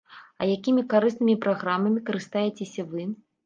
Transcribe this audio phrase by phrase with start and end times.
[0.41, 3.11] А якімі карыснымі праграмамі карыстаецеся вы?